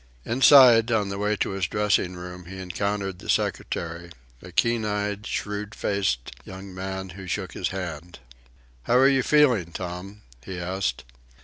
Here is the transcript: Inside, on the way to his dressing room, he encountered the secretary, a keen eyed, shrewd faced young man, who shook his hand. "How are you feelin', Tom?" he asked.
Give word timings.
Inside, 0.25 0.91
on 0.91 1.09
the 1.09 1.19
way 1.19 1.35
to 1.35 1.51
his 1.51 1.67
dressing 1.67 2.15
room, 2.15 2.45
he 2.45 2.57
encountered 2.59 3.19
the 3.19 3.29
secretary, 3.29 4.09
a 4.41 4.51
keen 4.51 4.83
eyed, 4.83 5.27
shrewd 5.27 5.75
faced 5.75 6.31
young 6.43 6.73
man, 6.73 7.09
who 7.09 7.27
shook 7.27 7.51
his 7.51 7.67
hand. 7.69 8.17
"How 8.85 8.95
are 8.95 9.07
you 9.07 9.21
feelin', 9.21 9.73
Tom?" 9.73 10.21
he 10.43 10.57
asked. 10.59 11.03